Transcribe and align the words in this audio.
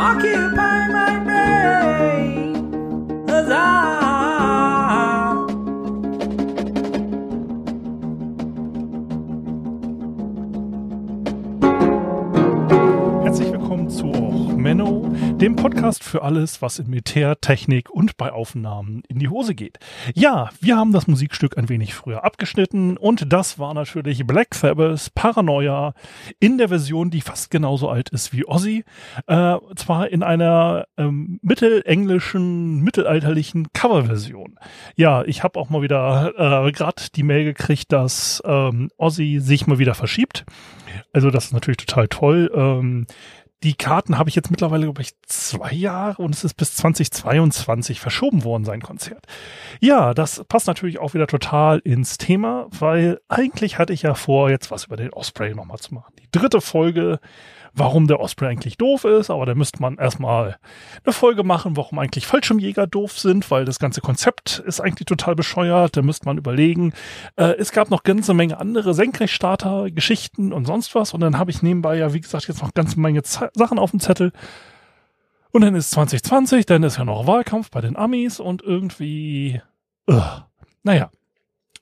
Occupy 0.00 0.88
my 0.88 1.12
brain. 1.26 2.54
Huzzah! 3.28 3.89
Herzlich 3.89 3.89
dem 15.40 15.56
Podcast 15.56 16.04
für 16.04 16.20
alles, 16.20 16.60
was 16.60 16.78
in 16.78 16.90
Militär, 16.90 17.40
Technik 17.40 17.88
und 17.88 18.18
bei 18.18 18.30
Aufnahmen 18.30 19.02
in 19.08 19.18
die 19.18 19.30
Hose 19.30 19.54
geht. 19.54 19.78
Ja, 20.14 20.50
wir 20.60 20.76
haben 20.76 20.92
das 20.92 21.06
Musikstück 21.06 21.56
ein 21.56 21.70
wenig 21.70 21.94
früher 21.94 22.24
abgeschnitten 22.24 22.98
und 22.98 23.32
das 23.32 23.58
war 23.58 23.72
natürlich 23.72 24.26
Black 24.26 24.54
Sabbath 24.54 25.14
Paranoia 25.14 25.94
in 26.40 26.58
der 26.58 26.68
Version, 26.68 27.10
die 27.10 27.22
fast 27.22 27.50
genauso 27.50 27.88
alt 27.88 28.10
ist 28.10 28.34
wie 28.34 28.44
Ozzy. 28.44 28.84
Äh, 29.28 29.56
zwar 29.76 30.10
in 30.10 30.22
einer 30.22 30.84
ähm, 30.98 31.38
mittelenglischen, 31.40 32.80
mittelalterlichen 32.82 33.68
Coverversion. 33.72 34.58
Ja, 34.94 35.24
ich 35.24 35.42
habe 35.42 35.58
auch 35.58 35.70
mal 35.70 35.80
wieder 35.80 36.66
äh, 36.66 36.70
gerade 36.72 37.02
die 37.14 37.22
Mail 37.22 37.44
gekriegt, 37.44 37.92
dass 37.92 38.42
ähm, 38.44 38.90
Ozzy 38.98 39.40
sich 39.40 39.66
mal 39.66 39.78
wieder 39.78 39.94
verschiebt. 39.94 40.44
Also 41.14 41.30
das 41.30 41.46
ist 41.46 41.52
natürlich 41.52 41.78
total 41.78 42.08
toll. 42.08 42.50
Ähm, 42.54 43.06
die 43.62 43.74
Karten 43.74 44.16
habe 44.16 44.30
ich 44.30 44.36
jetzt 44.36 44.50
mittlerweile, 44.50 44.84
glaube 44.84 45.02
ich, 45.02 45.12
zwei 45.26 45.72
Jahre 45.72 46.22
und 46.22 46.34
es 46.34 46.44
ist 46.44 46.54
bis 46.54 46.74
2022 46.76 48.00
verschoben 48.00 48.42
worden, 48.44 48.64
sein 48.64 48.80
Konzert. 48.80 49.26
Ja, 49.80 50.14
das 50.14 50.44
passt 50.48 50.66
natürlich 50.66 50.98
auch 50.98 51.12
wieder 51.12 51.26
total 51.26 51.80
ins 51.80 52.16
Thema, 52.16 52.68
weil 52.70 53.20
eigentlich 53.28 53.78
hatte 53.78 53.92
ich 53.92 54.02
ja 54.02 54.14
vor, 54.14 54.48
jetzt 54.50 54.70
was 54.70 54.84
über 54.84 54.96
den 54.96 55.12
Osprey 55.12 55.54
nochmal 55.54 55.78
zu 55.78 55.92
machen. 55.94 56.14
Die 56.18 56.28
dritte 56.32 56.62
Folge, 56.62 57.20
warum 57.74 58.06
der 58.06 58.20
Osprey 58.20 58.48
eigentlich 58.48 58.76
doof 58.76 59.04
ist, 59.04 59.30
aber 59.30 59.46
da 59.46 59.54
müsste 59.54 59.80
man 59.80 59.96
erstmal 59.96 60.56
eine 61.04 61.12
Folge 61.12 61.44
machen, 61.44 61.76
warum 61.76 61.98
eigentlich 61.98 62.26
Fallschirmjäger 62.26 62.86
doof 62.86 63.18
sind, 63.18 63.50
weil 63.50 63.64
das 63.64 63.78
ganze 63.78 64.00
Konzept 64.00 64.62
ist 64.66 64.80
eigentlich 64.80 65.06
total 65.06 65.34
bescheuert. 65.34 65.96
Da 65.96 66.02
müsste 66.02 66.26
man 66.26 66.38
überlegen. 66.38 66.92
Äh, 67.36 67.56
es 67.58 67.72
gab 67.72 67.90
noch 67.90 68.02
ganze 68.02 68.34
Menge 68.34 68.58
andere 68.58 68.94
Senkrechtstarter, 68.94 69.90
Geschichten 69.90 70.52
und 70.52 70.66
sonst 70.66 70.94
was. 70.94 71.14
Und 71.14 71.20
dann 71.20 71.38
habe 71.38 71.50
ich 71.50 71.62
nebenbei 71.62 71.96
ja, 71.96 72.12
wie 72.12 72.20
gesagt, 72.20 72.48
jetzt 72.48 72.62
noch 72.62 72.74
ganze 72.74 72.98
Menge 72.98 73.22
Z 73.22 73.50
Sachen 73.54 73.78
auf 73.78 73.90
dem 73.90 74.00
Zettel. 74.00 74.32
Und 75.52 75.62
dann 75.62 75.74
ist 75.74 75.90
2020, 75.90 76.66
dann 76.66 76.82
ist 76.82 76.98
ja 76.98 77.04
noch 77.04 77.26
Wahlkampf 77.26 77.70
bei 77.70 77.80
den 77.80 77.96
Amis 77.96 78.38
und 78.38 78.62
irgendwie, 78.62 79.60
ugh, 80.06 80.44
naja. 80.82 81.10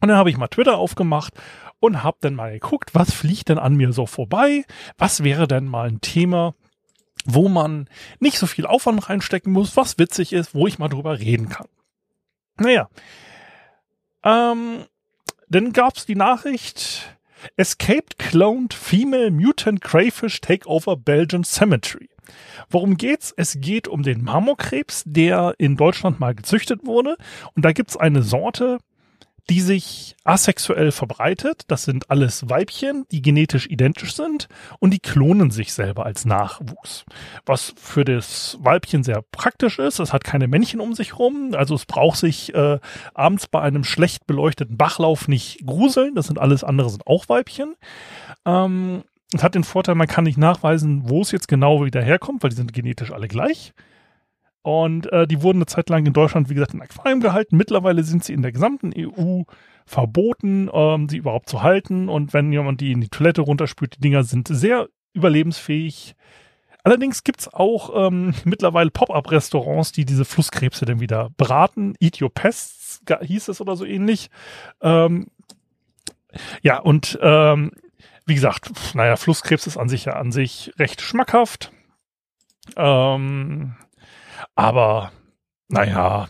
Und 0.01 0.09
dann 0.09 0.17
habe 0.17 0.31
ich 0.31 0.37
mal 0.37 0.49
Twitter 0.49 0.79
aufgemacht 0.79 1.35
und 1.81 2.03
habe 2.03 2.19
dann 2.21 2.35
mal 2.35 2.53
geguckt, 2.53 2.95
was 2.95 3.13
fliegt 3.13 3.49
denn 3.49 3.59
an 3.59 3.75
mir 3.75 3.93
so 3.93 4.07
vorbei? 4.07 4.65
Was 4.97 5.25
wäre 5.25 5.49
denn 5.49 5.67
mal 5.67 5.89
ein 5.89 6.01
Thema, 6.01 6.55
wo 7.25 7.49
man 7.49 7.89
nicht 8.21 8.39
so 8.39 8.47
viel 8.47 8.67
Aufwand 8.67 9.09
reinstecken 9.09 9.53
muss, 9.53 9.77
was 9.77 9.99
witzig 9.99 10.33
ist, 10.33 10.55
wo 10.55 10.67
ich 10.67 10.79
mal 10.79 10.89
drüber 10.89 11.19
reden 11.19 11.49
kann. 11.49 11.67
Naja. 12.57 12.89
Ähm, 14.25 14.85
dann 15.49 15.73
gab's 15.73 16.07
die 16.07 16.17
Nachricht, 16.17 17.19
Escaped 17.57 18.19
Cloned 18.19 18.75
Female 18.75 19.31
Mutant 19.31 19.81
Crayfish 19.81 20.41
Take 20.41 20.69
Over 20.69 20.97
Belgian 20.97 21.45
Cemetery. 21.45 22.09
Worum 22.69 22.97
geht's? 22.97 23.33
Es 23.37 23.61
geht 23.61 23.89
um 23.89 24.03
den 24.03 24.23
Marmorkrebs, 24.23 25.05
der 25.07 25.55
in 25.59 25.77
Deutschland 25.77 26.21
mal 26.21 26.35
gezüchtet 26.35 26.85
wurde. 26.85 27.17
Und 27.55 27.65
da 27.65 27.73
gibt's 27.73 27.97
eine 27.97 28.23
Sorte, 28.23 28.79
die 29.51 29.61
sich 29.61 30.15
asexuell 30.25 30.93
verbreitet. 30.93 31.63
Das 31.69 31.85
sind 31.85 32.11
alles 32.11 32.49
Weibchen, 32.51 33.07
die 33.11 33.23
genetisch 33.23 33.67
identisch 33.67 34.15
sind 34.15 34.49
und 34.79 34.93
die 34.93 34.99
klonen 34.99 35.51
sich 35.51 35.73
selber 35.73 36.05
als 36.05 36.25
Nachwuchs. 36.27 37.05
Was 37.47 37.75
für 37.77 38.05
das 38.05 38.59
Weibchen 38.61 39.03
sehr 39.03 39.23
praktisch 39.33 39.79
ist. 39.79 40.01
Es 40.01 40.13
hat 40.13 40.25
keine 40.25 40.49
Männchen 40.49 40.81
um 40.81 40.95
sich 40.95 41.19
rum. 41.19 41.55
Also 41.55 41.75
es 41.75 41.87
braucht 41.87 42.19
sich 42.19 42.55
äh, 42.55 42.79
abends 43.15 43.47
bei 43.47 43.61
einem 43.61 43.85
schlecht 43.85 44.27
beleuchteten 44.27 44.77
Bachlauf 44.77 45.29
nicht 45.29 45.65
gruseln. 45.65 46.15
Das 46.15 46.27
sind 46.27 46.39
alles 46.39 46.63
andere, 46.63 46.91
sind 46.91 47.07
auch 47.07 47.29
Weibchen. 47.29 47.75
Ähm, 48.45 49.05
es 49.35 49.43
hat 49.43 49.55
den 49.55 49.65
Vorteil, 49.65 49.95
man 49.95 50.07
kann 50.07 50.25
nicht 50.25 50.39
nachweisen, 50.39 51.09
wo 51.09 51.21
es 51.21 51.33
jetzt 51.33 51.49
genau 51.49 51.85
wieder 51.85 52.03
herkommt, 52.03 52.43
weil 52.43 52.51
die 52.51 52.57
sind 52.57 52.73
genetisch 52.73 53.13
alle 53.13 53.29
gleich. 53.29 53.73
Und 54.63 55.11
äh, 55.13 55.27
die 55.27 55.43
wurden 55.43 55.59
eine 55.59 55.67
Zeit 55.67 55.89
lang 55.89 56.05
in 56.05 56.13
Deutschland, 56.13 56.51
wie 56.51 56.55
gesagt, 56.55 56.75
in 56.75 56.83
Aquarium 56.83 57.21
gehalten. 57.21 57.57
Mittlerweile 57.57 58.03
sind 58.03 58.25
sie 58.25 58.33
in 58.33 58.43
der 58.43 58.53
gesamten 58.53 58.93
EU 58.97 59.43
verboten, 59.87 60.69
ähm, 60.73 61.09
sie 61.09 61.19
überhaupt 61.19 61.49
zu 61.49 61.63
halten. 61.63 62.09
Und 62.09 62.33
wenn 62.35 62.53
jemand 62.53 62.81
die 62.81 62.93
in 62.93 63.01
die 63.01 63.09
Toilette 63.09 63.43
runterspült, 63.43 63.97
die 63.97 64.01
Dinger 64.01 64.25
sind 64.25 64.49
sehr 64.49 64.89
überlebensfähig. 65.15 66.15
Allerdings 66.85 67.25
gibt's 67.25 67.53
auch 67.53 68.09
ähm, 68.09 68.35
mittlerweile 68.45 68.91
Pop-up-Restaurants, 68.91 69.93
die 69.93 70.05
diese 70.05 70.25
Flusskrebse 70.25 70.85
dann 70.85 71.01
wieder 71.01 71.31
braten. 71.37 71.95
Eat 72.01 72.21
Your 72.21 72.33
Pests 72.33 73.03
hieß 73.21 73.49
es 73.49 73.61
oder 73.61 73.77
so 73.77 73.85
ähnlich. 73.85 74.31
Ähm, 74.81 75.29
ja, 76.63 76.79
und 76.79 77.19
ähm, 77.23 77.73
wie 78.27 78.35
gesagt, 78.35 78.71
naja, 78.95 79.17
Flusskrebs 79.17 79.67
ist 79.67 79.79
an 79.79 79.89
sich 79.89 80.05
ja 80.05 80.15
an 80.15 80.33
sich 80.33 80.73
recht 80.79 81.01
schmackhaft. 81.01 81.73
Ähm, 82.77 83.75
aber 84.55 85.13
naja, 85.69 86.29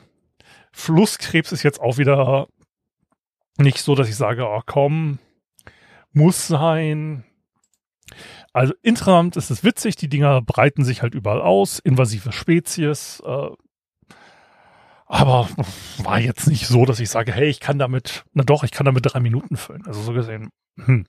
Flusskrebs 0.72 1.52
ist 1.52 1.62
jetzt 1.62 1.80
auch 1.80 1.98
wieder 1.98 2.48
nicht 3.58 3.82
so, 3.82 3.94
dass 3.94 4.08
ich 4.08 4.16
sage, 4.16 4.46
oh 4.46 4.62
komm, 4.64 5.19
muss 6.12 6.46
sein. 6.46 7.24
Also 8.52 8.74
insgesamt 8.82 9.36
ist 9.36 9.50
es 9.50 9.64
witzig, 9.64 9.96
die 9.96 10.08
Dinger 10.08 10.41
breiten 10.41 10.84
sich 10.84 11.02
halt 11.02 11.14
überall 11.14 11.41
aus, 11.41 11.78
invasive 11.78 12.32
Spezies. 12.32 13.20
Äh, 13.24 13.50
aber 15.06 15.48
war 15.98 16.20
jetzt 16.20 16.46
nicht 16.46 16.66
so, 16.66 16.84
dass 16.84 17.00
ich 17.00 17.10
sage, 17.10 17.32
hey, 17.32 17.48
ich 17.48 17.60
kann 17.60 17.78
damit, 17.78 18.25
na 18.32 18.44
doch, 18.44 18.62
ich 18.62 18.70
kann 18.70 18.84
damit 18.84 19.04
drei 19.06 19.20
Minuten 19.20 19.56
füllen. 19.56 19.86
Also 19.86 20.02
so 20.02 20.12
gesehen. 20.12 20.50
Hm. 20.76 21.06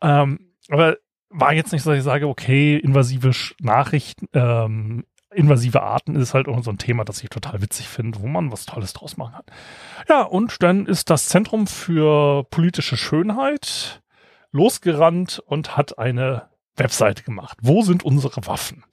Ähm, 0.00 0.38
aber 0.68 0.96
war 1.28 1.52
jetzt 1.52 1.72
nicht 1.72 1.82
so, 1.82 1.90
dass 1.90 1.98
ich 1.98 2.04
sage, 2.04 2.28
okay, 2.28 2.76
invasive 2.76 3.32
Nachrichten, 3.60 4.26
ähm, 4.32 5.04
invasive 5.34 5.82
Arten 5.82 6.16
ist 6.16 6.34
halt 6.34 6.48
auch 6.48 6.62
so 6.62 6.70
ein 6.70 6.78
Thema, 6.78 7.04
das 7.04 7.22
ich 7.22 7.30
total 7.30 7.62
witzig 7.62 7.88
finde, 7.88 8.20
wo 8.20 8.26
man 8.26 8.52
was 8.52 8.66
Tolles 8.66 8.92
draus 8.92 9.16
machen 9.16 9.34
kann. 9.34 9.44
Ja, 10.08 10.22
und 10.22 10.62
dann 10.62 10.86
ist 10.86 11.10
das 11.10 11.28
Zentrum 11.28 11.66
für 11.66 12.44
politische 12.44 12.96
Schönheit 12.96 14.02
losgerannt 14.50 15.42
und 15.46 15.76
hat 15.76 15.98
eine 15.98 16.48
Webseite 16.76 17.22
gemacht. 17.22 17.58
Wo 17.62 17.82
sind 17.82 18.04
unsere 18.04 18.46
Waffen? 18.46 18.84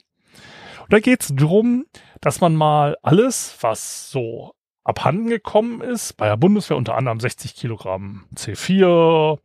Und 0.82 0.94
da 0.94 1.00
geht 1.00 1.22
es 1.22 1.36
darum, 1.36 1.86
dass 2.22 2.42
man 2.42 2.56
mal 2.56 2.98
alles, 3.04 3.58
was 3.62 4.10
so 4.10 4.54
abhanden 4.84 5.30
gekommen 5.30 5.82
ist. 5.82 6.18
Bei 6.18 6.28
der 6.28 6.38
Bundeswehr 6.38 6.78
unter 6.78 6.96
anderem 6.96 7.20
60 7.20 7.56
Kilogramm 7.56 8.26
C4, 8.36 9.38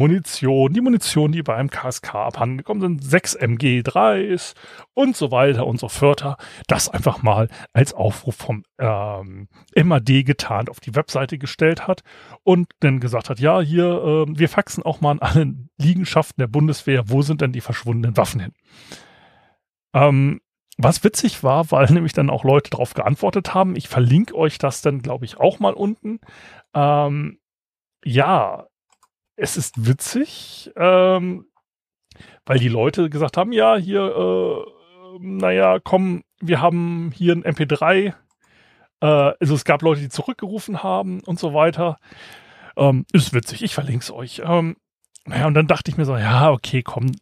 Munition, 0.00 0.72
die 0.72 0.80
Munition, 0.80 1.30
die 1.30 1.42
beim 1.42 1.68
KSK 1.68 2.14
abhanden 2.14 2.56
gekommen 2.56 2.80
sind, 2.80 3.04
6 3.04 3.38
MG3s 3.38 4.54
und 4.94 5.14
so 5.14 5.30
weiter 5.30 5.66
und 5.66 5.78
so 5.78 5.88
fort. 5.88 6.36
Das 6.66 6.88
einfach 6.88 7.22
mal 7.22 7.48
als 7.74 7.92
Aufruf 7.92 8.34
vom 8.36 8.64
ähm, 8.78 9.48
MAD 9.76 10.24
getarnt 10.24 10.70
auf 10.70 10.80
die 10.80 10.94
Webseite 10.94 11.36
gestellt 11.36 11.86
hat 11.86 12.00
und 12.44 12.70
dann 12.80 12.98
gesagt 12.98 13.28
hat, 13.28 13.40
ja, 13.40 13.60
hier, 13.60 13.84
äh, 13.84 14.38
wir 14.38 14.48
faxen 14.48 14.82
auch 14.82 15.02
mal 15.02 15.10
an 15.10 15.18
alle 15.20 15.54
Liegenschaften 15.76 16.40
der 16.40 16.48
Bundeswehr, 16.48 17.10
wo 17.10 17.20
sind 17.20 17.42
denn 17.42 17.52
die 17.52 17.60
verschwundenen 17.60 18.16
Waffen 18.16 18.40
hin? 18.40 18.52
Ähm, 19.92 20.40
was 20.78 21.04
witzig 21.04 21.44
war, 21.44 21.70
weil 21.72 21.92
nämlich 21.92 22.14
dann 22.14 22.30
auch 22.30 22.42
Leute 22.42 22.70
darauf 22.70 22.94
geantwortet 22.94 23.52
haben. 23.52 23.76
Ich 23.76 23.88
verlinke 23.88 24.34
euch 24.34 24.56
das 24.56 24.80
dann, 24.80 25.02
glaube 25.02 25.26
ich, 25.26 25.38
auch 25.38 25.58
mal 25.58 25.74
unten. 25.74 26.20
Ähm, 26.74 27.38
ja, 28.02 28.66
es 29.40 29.56
ist 29.56 29.86
witzig, 29.86 30.70
ähm, 30.76 31.46
weil 32.44 32.58
die 32.58 32.68
Leute 32.68 33.08
gesagt 33.08 33.36
haben, 33.36 33.52
ja, 33.52 33.76
hier, 33.76 34.02
äh, 34.02 35.18
naja, 35.20 35.78
komm, 35.82 36.24
wir 36.40 36.60
haben 36.60 37.10
hier 37.14 37.34
ein 37.34 37.44
MP3. 37.44 38.14
Äh, 39.00 39.06
also 39.06 39.54
es 39.54 39.64
gab 39.64 39.82
Leute, 39.82 40.02
die 40.02 40.10
zurückgerufen 40.10 40.82
haben 40.82 41.20
und 41.20 41.38
so 41.38 41.54
weiter. 41.54 41.98
Ähm, 42.76 43.06
ist 43.12 43.32
witzig, 43.32 43.62
ich 43.62 43.74
verlinke 43.74 44.02
es 44.02 44.10
euch. 44.10 44.42
Ähm, 44.44 44.76
naja, 45.24 45.46
und 45.46 45.54
dann 45.54 45.66
dachte 45.66 45.90
ich 45.90 45.96
mir 45.96 46.04
so, 46.04 46.16
ja, 46.16 46.50
okay, 46.50 46.82
komm, 46.82 47.12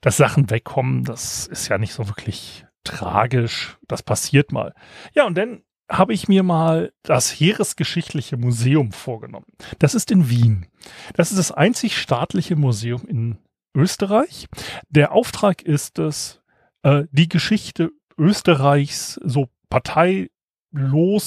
dass 0.00 0.16
Sachen 0.16 0.50
wegkommen, 0.50 1.04
das 1.04 1.46
ist 1.46 1.68
ja 1.68 1.78
nicht 1.78 1.92
so 1.92 2.08
wirklich 2.08 2.66
tragisch. 2.82 3.78
Das 3.86 4.02
passiert 4.02 4.52
mal. 4.52 4.74
Ja, 5.14 5.26
und 5.26 5.38
dann 5.38 5.62
habe 5.90 6.14
ich 6.14 6.28
mir 6.28 6.42
mal 6.42 6.92
das 7.02 7.30
Heeresgeschichtliche 7.30 8.36
Museum 8.36 8.92
vorgenommen. 8.92 9.46
Das 9.78 9.94
ist 9.94 10.10
in 10.10 10.30
Wien. 10.30 10.66
Das 11.14 11.30
ist 11.30 11.38
das 11.38 11.52
einzig 11.52 11.98
staatliche 11.98 12.56
Museum 12.56 13.02
in 13.06 13.38
Österreich. 13.74 14.46
Der 14.88 15.12
Auftrag 15.12 15.62
ist 15.62 15.98
es, 15.98 16.40
äh, 16.82 17.04
die 17.10 17.28
Geschichte 17.28 17.90
Österreichs 18.16 19.20
so 19.24 19.48
parteilos, 19.68 20.30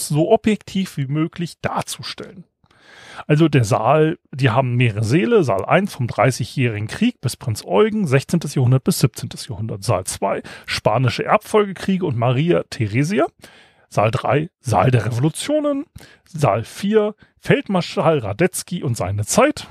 so 0.07 0.31
objektiv 0.31 0.98
wie 0.98 1.07
möglich 1.07 1.60
darzustellen. 1.62 2.45
Also 3.27 3.48
der 3.48 3.63
Saal, 3.63 4.18
die 4.31 4.50
haben 4.50 4.75
mehrere 4.75 5.04
Säle. 5.04 5.44
Saal 5.44 5.65
1 5.65 5.94
vom 5.94 6.07
30-jährigen 6.07 6.88
Krieg 6.88 7.21
bis 7.21 7.38
Prinz 7.38 7.63
Eugen, 7.65 8.07
16. 8.07 8.42
Jahrhundert 8.54 8.83
bis 8.83 9.00
17. 9.00 9.30
Jahrhundert. 9.48 9.83
Saal 9.83 10.06
2 10.06 10.42
spanische 10.65 11.24
Erbfolgekriege 11.24 12.06
und 12.06 12.18
Maria 12.18 12.63
Theresia. 12.69 13.27
Saal 13.93 14.09
3 14.09 14.49
Saal 14.59 14.89
der 14.89 15.05
Revolutionen. 15.05 15.85
Saal 16.25 16.63
4 16.63 17.13
Feldmarschall 17.37 18.17
Radetzky 18.17 18.81
und 18.81 18.97
seine 18.97 19.23
Zeit. 19.23 19.67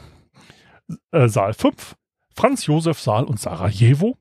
Äh, 1.10 1.26
Saal 1.26 1.54
5 1.54 1.96
Franz 2.32 2.66
Josef 2.66 3.00
Saal 3.00 3.24
und 3.24 3.40
Sarajevo. 3.40 4.16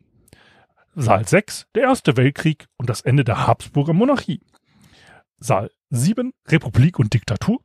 Saal 0.96 1.28
6 1.28 1.68
der 1.76 1.84
Erste 1.84 2.18
Weltkrieg 2.18 2.66
und 2.78 2.90
das 2.90 3.02
Ende 3.02 3.24
der 3.24 3.46
Habsburger 3.46 3.94
Monarchie. 3.94 4.42
Saal 5.38 5.70
7 5.92 6.34
Republik 6.48 6.98
und 6.98 7.14
Diktatur. 7.14 7.60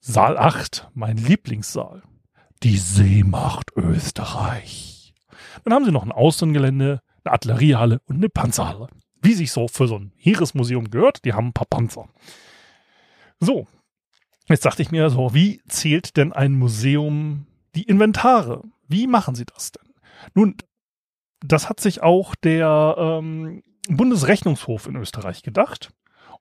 Saal 0.00 0.36
8, 0.36 0.90
mein 0.92 1.16
Lieblingssaal. 1.16 2.02
Die 2.62 2.76
Seemacht 2.76 3.70
Österreich. 3.74 5.14
Dann 5.64 5.72
haben 5.72 5.86
sie 5.86 5.92
noch 5.92 6.04
ein 6.04 6.12
Außengelände, 6.12 7.00
eine 7.24 7.32
Artilleriehalle 7.32 8.00
und 8.04 8.16
eine 8.16 8.28
Panzerhalle. 8.28 8.88
Wie 9.20 9.34
sich 9.34 9.52
so 9.52 9.68
für 9.68 9.88
so 9.88 9.98
ein 9.98 10.12
Heeresmuseum 10.16 10.90
gehört, 10.90 11.24
die 11.24 11.32
haben 11.32 11.48
ein 11.48 11.52
paar 11.52 11.66
Panzer. 11.66 12.08
So, 13.40 13.66
jetzt 14.48 14.64
dachte 14.64 14.82
ich 14.82 14.90
mir 14.90 15.10
so, 15.10 15.34
wie 15.34 15.60
zählt 15.68 16.16
denn 16.16 16.32
ein 16.32 16.58
Museum 16.58 17.46
die 17.74 17.82
Inventare? 17.82 18.62
Wie 18.88 19.06
machen 19.06 19.34
sie 19.34 19.44
das 19.44 19.72
denn? 19.72 19.92
Nun, 20.34 20.56
das 21.40 21.68
hat 21.68 21.80
sich 21.80 22.02
auch 22.02 22.34
der 22.34 22.96
ähm, 22.98 23.62
Bundesrechnungshof 23.88 24.86
in 24.86 24.96
Österreich 24.96 25.42
gedacht 25.42 25.90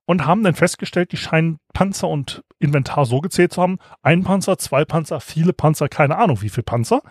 und 0.05 0.25
haben 0.25 0.43
dann 0.43 0.55
festgestellt, 0.55 1.11
die 1.11 1.17
scheinen 1.17 1.59
Panzer 1.73 2.07
und 2.07 2.43
Inventar 2.59 3.05
so 3.05 3.19
gezählt 3.19 3.53
zu 3.53 3.61
haben. 3.61 3.77
Ein 4.01 4.23
Panzer, 4.23 4.57
zwei 4.57 4.85
Panzer, 4.85 5.19
viele 5.19 5.53
Panzer, 5.53 5.89
keine 5.89 6.17
Ahnung 6.17 6.41
wie 6.41 6.49
viele 6.49 6.63
Panzer. 6.63 7.01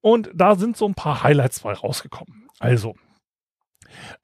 Und 0.00 0.30
da 0.34 0.56
sind 0.56 0.76
so 0.76 0.86
ein 0.86 0.94
paar 0.94 1.22
Highlights 1.22 1.60
bei 1.60 1.72
rausgekommen. 1.72 2.48
Also, 2.58 2.94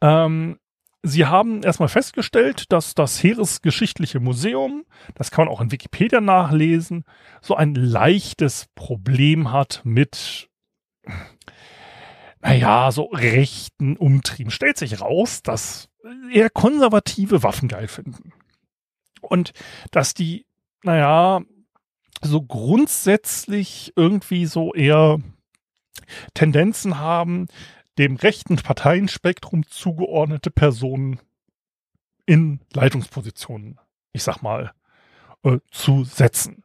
ähm, 0.01 0.59
sie 1.03 1.27
haben 1.27 1.63
erstmal 1.63 1.89
festgestellt, 1.89 2.73
dass 2.73 2.95
das 2.95 3.23
Heeresgeschichtliche 3.23 4.21
Museum, 4.21 4.85
das 5.15 5.31
kann 5.31 5.47
man 5.47 5.55
auch 5.55 5.61
in 5.61 5.73
Wikipedia 5.73 6.21
nachlesen, 6.21 7.05
so 7.41 7.55
ein 7.55 7.75
leichtes 7.75 8.67
Problem 8.75 9.53
hat 9.53 9.81
mit, 9.85 10.49
naja, 12.41 12.91
so 12.91 13.05
rechten 13.05 13.97
Umtrieben. 13.97 14.51
Stellt 14.51 14.77
sich 14.77 15.01
raus, 15.01 15.43
dass 15.43 15.89
eher 16.33 16.51
konservative 16.51 17.43
Waffen 17.43 17.69
geil 17.69 17.89
finden. 17.89 18.33
Und 19.21 19.53
dass 19.91 20.15
die, 20.15 20.47
naja, 20.83 21.43
so 22.23 22.43
grundsätzlich 22.43 23.93
irgendwie 23.97 24.47
so 24.47 24.75
eher 24.75 25.19
Tendenzen 26.35 26.99
haben, 26.99 27.49
dem 27.99 28.17
rechten 28.17 28.57
Parteienspektrum 28.57 29.67
zugeordnete 29.67 30.51
Personen 30.51 31.21
in 32.27 32.61
Leitungspositionen, 32.73 33.79
ich 34.13 34.23
sag 34.23 34.43
mal, 34.43 34.73
äh, 35.43 35.59
zu 35.71 36.05
setzen. 36.05 36.63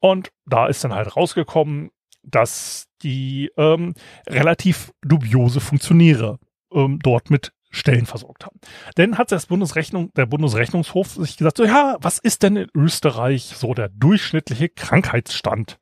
Und 0.00 0.32
da 0.46 0.66
ist 0.66 0.82
dann 0.84 0.94
halt 0.94 1.16
rausgekommen, 1.16 1.90
dass 2.24 2.88
die 3.02 3.50
ähm, 3.56 3.94
relativ 4.28 4.92
dubiose 5.02 5.60
Funktionäre 5.60 6.38
ähm, 6.72 6.98
dort 7.02 7.30
mit 7.30 7.52
Stellen 7.70 8.06
versorgt 8.06 8.44
haben. 8.44 8.60
Denn 8.96 9.16
hat 9.18 9.32
das 9.32 9.46
Bundesrechnung, 9.46 10.12
der 10.14 10.26
Bundesrechnungshof 10.26 11.12
sich 11.14 11.36
gesagt, 11.36 11.56
so, 11.56 11.64
ja, 11.64 11.96
was 12.00 12.18
ist 12.18 12.42
denn 12.42 12.56
in 12.56 12.68
Österreich 12.74 13.54
so 13.56 13.74
der 13.74 13.88
durchschnittliche 13.88 14.68
Krankheitsstand? 14.68 15.78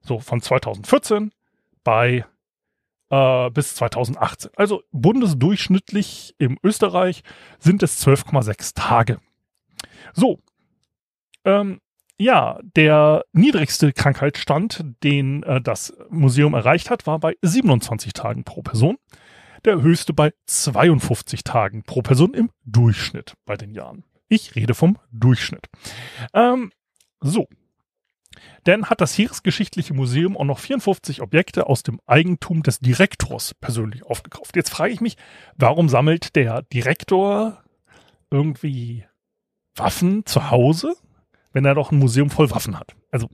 So 0.00 0.18
von 0.18 0.40
2014 0.40 1.30
bei 1.84 2.24
äh, 3.10 3.50
bis 3.50 3.74
2018. 3.74 4.50
Also 4.56 4.82
bundesdurchschnittlich 4.92 6.34
im 6.38 6.58
Österreich 6.62 7.22
sind 7.58 7.82
es 7.82 8.04
12,6 8.06 8.74
Tage. 8.74 9.18
So. 10.12 10.40
Ähm, 11.44 11.80
ja, 12.18 12.58
der 12.76 13.24
niedrigste 13.32 13.92
Krankheitsstand, 13.92 14.84
den 15.02 15.42
äh, 15.42 15.60
das 15.60 15.96
Museum 16.10 16.54
erreicht 16.54 16.90
hat, 16.90 17.06
war 17.06 17.18
bei 17.18 17.36
27 17.42 18.12
Tagen 18.12 18.44
pro 18.44 18.62
Person 18.62 18.98
der 19.64 19.82
höchste 19.82 20.12
bei 20.12 20.32
52 20.46 21.44
Tagen 21.44 21.82
pro 21.82 22.02
Person 22.02 22.34
im 22.34 22.50
Durchschnitt 22.64 23.34
bei 23.44 23.56
den 23.56 23.74
Jahren. 23.74 24.04
Ich 24.28 24.54
rede 24.54 24.74
vom 24.74 24.98
Durchschnitt. 25.10 25.66
Ähm, 26.34 26.72
so. 27.20 27.48
Denn 28.66 28.86
hat 28.86 29.00
das 29.00 29.16
Heeresgeschichtliche 29.16 29.94
Museum 29.94 30.36
auch 30.36 30.44
noch 30.44 30.58
54 30.58 31.22
Objekte 31.22 31.66
aus 31.66 31.82
dem 31.82 32.00
Eigentum 32.06 32.62
des 32.62 32.80
Direktors 32.80 33.54
persönlich 33.54 34.04
aufgekauft. 34.04 34.56
Jetzt 34.56 34.70
frage 34.70 34.92
ich 34.92 35.00
mich, 35.00 35.16
warum 35.56 35.88
sammelt 35.88 36.36
der 36.36 36.62
Direktor 36.62 37.62
irgendwie 38.30 39.04
Waffen 39.74 40.26
zu 40.26 40.50
Hause, 40.50 40.94
wenn 41.52 41.64
er 41.64 41.74
doch 41.74 41.92
ein 41.92 41.98
Museum 41.98 42.30
voll 42.30 42.50
Waffen 42.50 42.78
hat? 42.78 42.94
Also, 43.10 43.28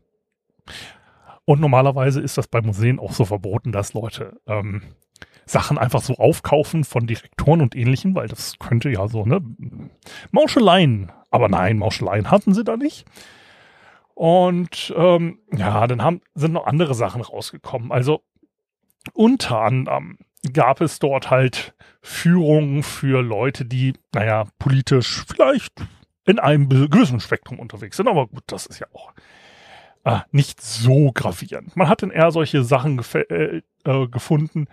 und 1.45 1.61
normalerweise 1.61 2.21
ist 2.21 2.38
das 2.38 2.49
bei 2.49 2.61
Museen 2.61 2.99
auch 2.99 3.12
so 3.12 3.25
verboten, 3.25 3.73
dass 3.73 3.95
Leute 3.95 4.40
ähm, 4.47 4.83
Sachen 5.47 5.78
einfach 5.78 6.02
so 6.02 6.16
aufkaufen 6.16 6.83
von 6.85 7.07
Direktoren 7.07 7.61
und 7.61 7.76
ähnlichen, 7.76 8.14
weil 8.16 8.26
das 8.26 8.59
könnte 8.59 8.90
ja 8.90 9.07
so, 9.07 9.25
ne? 9.25 9.40
Mauscheleien. 10.33 11.12
Aber 11.31 11.49
nein, 11.49 11.78
Mauscheleien 11.78 12.31
hatten 12.31 12.52
sie 12.52 12.64
da 12.64 12.76
nicht. 12.76 13.07
Und 14.16 14.94
ähm, 14.96 15.40
ja, 15.52 15.87
dann 15.87 16.02
haben, 16.02 16.23
sind 16.35 16.54
noch 16.54 16.66
andere 16.66 16.94
Sachen 16.94 17.20
rausgekommen. 17.20 17.92
Also 17.92 18.23
unter 19.12 19.61
anderem 19.61 20.16
gab 20.54 20.80
es 20.80 20.99
dort 20.99 21.30
halt 21.30 21.75
Führungen 22.00 22.82
für 22.82 23.20
Leute, 23.23 23.66
die, 23.66 23.92
naja, 24.14 24.46
politisch 24.58 25.23
vielleicht 25.28 25.85
in 26.25 26.38
einem 26.38 26.70
gewissen 26.70 27.20
Spektrum 27.20 27.58
unterwegs 27.58 27.99
sind. 27.99 28.08
Aber 28.08 28.26
gut, 28.26 28.44
das 28.46 28.64
ist 28.64 28.78
ja 28.78 28.87
auch 28.94 29.12
äh, 30.04 30.20
nicht 30.30 30.62
so 30.62 31.12
gravierend. 31.12 31.76
Man 31.76 31.90
hat 31.90 32.02
dann 32.02 32.11
eher 32.11 32.30
solche 32.30 32.64
Sachen 32.64 33.02
äh, 33.12 33.61
äh, 33.85 34.08
gefunden, 34.08 34.66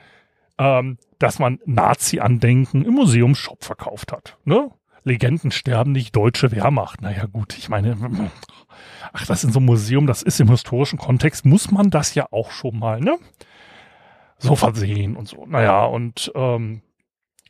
ähm, 0.58 0.98
dass 1.20 1.40
man 1.40 1.60
Nazi-Andenken 1.66 2.86
im 2.86 2.94
Museumsshop 2.94 3.66
verkauft 3.66 4.14
hat. 4.14 4.38
Ne? 4.46 4.72
Legenden 5.04 5.52
sterben 5.52 5.92
nicht, 5.92 6.16
deutsche 6.16 6.52
Wehrmacht. 6.52 7.02
Naja 7.02 7.26
gut, 7.26 7.58
ich 7.58 7.70
meine, 7.70 7.98
ach, 9.14 9.26
das 9.26 9.44
in 9.44 9.52
so 9.52 9.60
einem 9.60 9.68
Museum, 9.68 10.08
das 10.08 10.24
ist 10.24 10.40
im 10.40 10.50
historischen 10.50 10.98
Kontext, 10.98 11.46
muss 11.46 11.72
man 11.72 11.90
das 11.90 12.16
ja 12.16 12.28
auch 12.32 12.52
schon 12.52 12.80
mal, 12.80 13.00
ne? 13.00 13.18
So 14.38 14.56
versehen 14.56 15.16
und 15.16 15.28
so. 15.28 15.46
Naja, 15.46 15.86
und 15.86 16.32
ähm, 16.36 16.82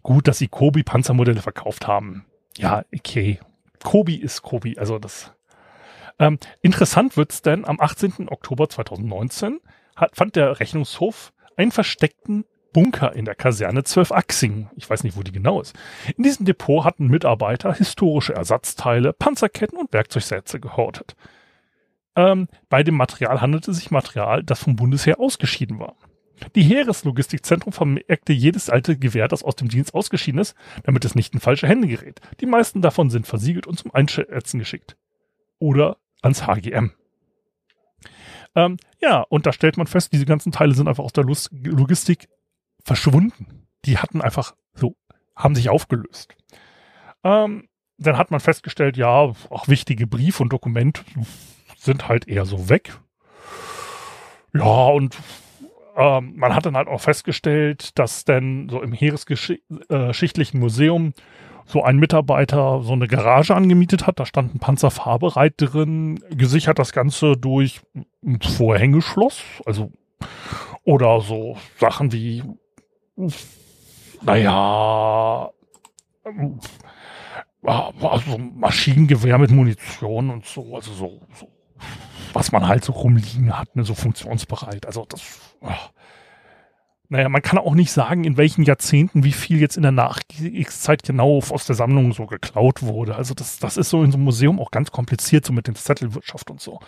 gut, 0.03 0.27
dass 0.27 0.37
sie 0.37 0.47
Kobi-Panzermodelle 0.47 1.41
verkauft 1.41 1.87
haben. 1.87 2.25
Ja, 2.57 2.83
okay, 2.95 3.39
Kobi 3.83 4.15
ist 4.15 4.41
Kobi. 4.41 4.77
Also 4.77 4.99
das. 4.99 5.33
Ähm, 6.19 6.37
interessant 6.61 7.17
wird's 7.17 7.41
denn, 7.41 7.65
am 7.65 7.79
18. 7.79 8.29
Oktober 8.29 8.69
2019 8.69 9.59
hat, 9.95 10.15
fand 10.15 10.35
der 10.35 10.59
Rechnungshof 10.59 11.33
einen 11.57 11.71
versteckten 11.71 12.45
Bunker 12.73 13.13
in 13.13 13.25
der 13.25 13.35
Kaserne 13.35 13.83
12 13.83 14.11
Achsing. 14.11 14.69
Ich 14.75 14.89
weiß 14.89 15.03
nicht, 15.03 15.15
wo 15.15 15.23
die 15.23 15.31
genau 15.31 15.61
ist. 15.61 15.75
In 16.17 16.23
diesem 16.23 16.45
Depot 16.45 16.83
hatten 16.83 17.07
Mitarbeiter 17.07 17.73
historische 17.73 18.33
Ersatzteile, 18.33 19.13
Panzerketten 19.13 19.77
und 19.77 19.93
Werkzeugsätze 19.93 20.59
gehortet. 20.59 21.15
Ähm, 22.15 22.47
bei 22.69 22.83
dem 22.83 22.95
Material 22.95 23.41
handelte 23.41 23.73
sich 23.73 23.91
Material, 23.91 24.43
das 24.43 24.63
vom 24.63 24.75
Bundesheer 24.75 25.19
ausgeschieden 25.19 25.79
war. 25.79 25.95
Die 26.55 26.63
Heereslogistikzentrum 26.63 27.73
vermerkte 27.73 28.33
jedes 28.33 28.69
alte 28.69 28.97
Gewehr, 28.97 29.27
das 29.27 29.43
aus 29.43 29.55
dem 29.55 29.69
Dienst 29.69 29.93
ausgeschieden 29.93 30.41
ist, 30.41 30.55
damit 30.83 31.05
es 31.05 31.15
nicht 31.15 31.33
in 31.33 31.39
falsche 31.39 31.67
Hände 31.67 31.87
gerät. 31.87 32.19
Die 32.41 32.45
meisten 32.45 32.81
davon 32.81 33.09
sind 33.09 33.27
versiegelt 33.27 33.67
und 33.67 33.77
zum 33.77 33.93
Einschätzen 33.93 34.59
geschickt. 34.59 34.97
Oder 35.59 35.97
ans 36.21 36.45
HGM. 36.45 36.91
Ähm, 38.55 38.77
ja, 39.01 39.21
und 39.21 39.45
da 39.45 39.53
stellt 39.53 39.77
man 39.77 39.87
fest, 39.87 40.13
diese 40.13 40.25
ganzen 40.25 40.51
Teile 40.51 40.73
sind 40.73 40.87
einfach 40.87 41.03
aus 41.03 41.13
der 41.13 41.23
Logistik 41.23 42.27
verschwunden. 42.83 43.67
Die 43.85 43.97
hatten 43.97 44.21
einfach 44.21 44.55
so, 44.73 44.95
haben 45.35 45.55
sich 45.55 45.69
aufgelöst. 45.69 46.35
Ähm, 47.23 47.67
dann 47.97 48.17
hat 48.17 48.31
man 48.31 48.39
festgestellt, 48.39 48.97
ja, 48.97 49.09
auch 49.09 49.67
wichtige 49.67 50.07
Brief 50.07 50.39
und 50.39 50.49
Dokumente 50.49 51.03
sind 51.77 52.07
halt 52.07 52.27
eher 52.27 52.45
so 52.45 52.69
weg. 52.69 52.97
Ja, 54.53 54.87
und 54.87 55.17
ähm, 55.95 56.33
man 56.35 56.55
hat 56.55 56.65
dann 56.65 56.75
halt 56.75 56.87
auch 56.87 57.01
festgestellt, 57.01 57.97
dass 57.97 58.25
denn 58.25 58.67
so 58.69 58.81
im 58.81 58.93
Heeresgeschichtlichen 58.93 60.59
Museum 60.59 61.13
so 61.65 61.83
ein 61.83 61.97
Mitarbeiter 61.97 62.81
so 62.83 62.93
eine 62.93 63.07
Garage 63.07 63.55
angemietet 63.55 64.05
hat. 64.05 64.19
Da 64.19 64.25
stand 64.25 64.55
ein 64.55 64.59
Panzerfahrbereit 64.59 65.53
drin, 65.57 66.19
gesichert 66.29 66.79
das 66.79 66.91
Ganze 66.91 67.37
durch 67.37 67.81
ein 68.23 68.41
Vorhängeschloss. 68.41 69.43
Also, 69.65 69.91
oder 70.83 71.21
so 71.21 71.57
Sachen 71.79 72.11
wie, 72.11 72.43
naja, 74.21 75.51
also 77.63 78.37
Maschinengewehr 78.37 79.37
mit 79.37 79.51
Munition 79.51 80.29
und 80.29 80.45
so, 80.45 80.75
also 80.75 80.93
so, 80.93 81.21
so 81.33 81.47
was 82.33 82.51
man 82.51 82.67
halt 82.67 82.83
so 82.83 82.93
rumliegen 82.93 83.57
hat, 83.57 83.75
ne, 83.75 83.83
so 83.83 83.93
funktionsbereit. 83.93 84.85
Also 84.85 85.05
das, 85.07 85.21
ach. 85.61 85.91
naja, 87.09 87.29
man 87.29 87.41
kann 87.41 87.59
auch 87.59 87.75
nicht 87.75 87.91
sagen, 87.91 88.23
in 88.23 88.37
welchen 88.37 88.63
Jahrzehnten 88.63 89.23
wie 89.23 89.31
viel 89.31 89.59
jetzt 89.59 89.77
in 89.77 89.83
der 89.83 89.91
Nachkriegszeit 89.91 91.03
genau 91.03 91.37
aus 91.37 91.65
der 91.65 91.75
Sammlung 91.75 92.13
so 92.13 92.25
geklaut 92.25 92.81
wurde. 92.81 93.15
Also 93.15 93.33
das, 93.33 93.59
das 93.59 93.77
ist 93.77 93.89
so 93.89 94.03
in 94.03 94.11
so 94.11 94.17
einem 94.17 94.25
Museum 94.25 94.59
auch 94.59 94.71
ganz 94.71 94.91
kompliziert, 94.91 95.45
so 95.45 95.53
mit 95.53 95.67
der 95.67 95.75
Zettelwirtschaft 95.75 96.49
und 96.49 96.59
so. 96.59 96.79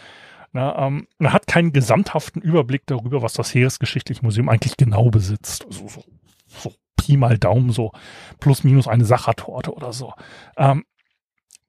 Na, 0.55 0.87
ähm, 0.87 1.09
man 1.17 1.33
hat 1.33 1.47
keinen 1.47 1.73
gesamthaften 1.73 2.41
Überblick 2.41 2.83
darüber, 2.85 3.21
was 3.21 3.33
das 3.33 3.53
Heeresgeschichtliche 3.53 4.21
Museum 4.23 4.47
eigentlich 4.47 4.77
genau 4.77 5.09
besitzt. 5.09 5.65
Also 5.65 5.89
so, 5.89 6.03
so 6.47 6.73
Pi 6.95 7.17
mal 7.17 7.37
Daumen, 7.37 7.71
so 7.71 7.91
plus 8.39 8.63
minus 8.63 8.87
eine 8.87 9.03
Sachertorte 9.03 9.73
oder 9.73 9.91
so. 9.91 10.13
Ähm, 10.55 10.85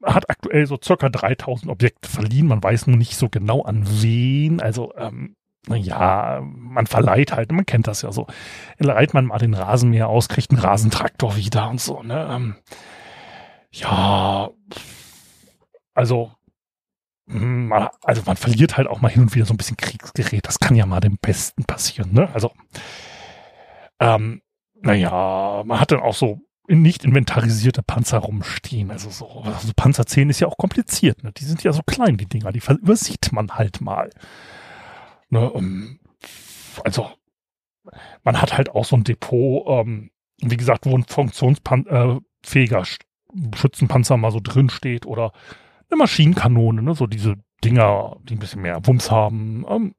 hat 0.05 0.31
aktuell 0.31 0.67
so 0.67 0.79
circa 0.81 1.09
3000 1.09 1.69
Objekte 1.69 2.09
verliehen. 2.09 2.47
Man 2.47 2.63
weiß 2.63 2.87
nur 2.87 2.97
nicht 2.97 3.17
so 3.17 3.29
genau 3.29 3.63
an 3.63 3.83
wen. 4.03 4.61
Also, 4.61 4.95
ähm, 4.97 5.35
naja, 5.67 6.41
man 6.45 6.87
verleiht 6.87 7.33
halt, 7.33 7.51
man 7.51 7.67
kennt 7.67 7.89
das 7.89 8.03
ja 8.03 8.13
so. 8.13 8.29
Leiht 8.79 9.15
man 9.15 9.27
mal 9.27 9.39
den 9.39 9.55
Rasenmäher 9.55 10.07
aus, 10.07 10.29
kriegt 10.29 10.53
einen 10.53 10.61
Rasentraktor 10.61 11.35
wieder 11.35 11.69
und 11.71 11.81
so, 11.81 12.05
ne? 12.05 12.29
Ähm, 12.31 12.55
ja, 13.73 14.51
also, 15.93 16.36
man, 17.27 17.89
also 18.03 18.23
man 18.25 18.37
verliert 18.37 18.77
halt 18.77 18.87
auch 18.87 19.01
mal 19.01 19.11
hin 19.11 19.23
und 19.23 19.35
wieder 19.35 19.47
so 19.47 19.55
ein 19.55 19.57
bisschen 19.57 19.77
Kriegsgerät. 19.77 20.47
Das 20.47 20.59
kann 20.59 20.77
ja 20.77 20.87
mal 20.87 21.01
dem 21.01 21.19
Besten 21.21 21.65
passieren, 21.65 22.13
ne? 22.13 22.29
Also, 22.33 22.53
ähm, 23.99 24.43
naja, 24.81 25.63
man 25.65 25.81
hat 25.81 25.91
dann 25.91 26.01
auch 26.01 26.15
so 26.15 26.41
nicht 26.69 27.05
inventarisierte 27.05 27.83
Panzer 27.83 28.19
rumstehen. 28.19 28.91
Also 28.91 29.11
so 29.11 29.43
also 29.43 29.73
Panzer 29.77 30.07
10 30.07 30.31
ist 30.31 30.41
ja 30.41 30.49
auch 30.49 30.57
kompliziert. 30.57 31.23
Ne? 31.23 31.33
Die 31.33 31.45
sind 31.45 31.63
ja 31.63 31.73
so 31.73 31.83
klein, 31.83 32.17
die 32.17 32.27
Dinger. 32.27 32.53
Die 32.53 32.63
übersieht 32.69 33.33
man 33.33 33.53
halt 33.53 33.81
mal. 33.81 34.11
Ne? 35.31 35.49
Um, 35.51 36.01
also 36.85 37.11
man 38.25 38.41
hat 38.41 38.57
halt 38.57 38.71
auch 38.71 38.85
so 38.85 38.97
ein 38.97 39.05
Depot, 39.05 39.65
ähm, 39.69 40.11
wie 40.39 40.57
gesagt, 40.57 40.87
wo 40.87 40.97
ein 40.97 41.05
funktionsfähiger 41.05 42.81
äh, 42.81 43.57
Schützenpanzer 43.57 44.17
mal 44.17 44.33
so 44.33 44.41
drin 44.43 44.71
steht 44.71 45.07
oder 45.07 45.33
eine 45.97 46.05
Maschinenkanone, 46.05 46.83
ne? 46.83 46.95
so 46.95 47.07
diese 47.07 47.35
Dinger, 47.65 48.17
die 48.25 48.35
ein 48.35 48.39
bisschen 48.39 48.63
mehr 48.63 48.87
Wumms 48.87 49.11
haben. 49.11 49.65
Ähm, 49.69 49.95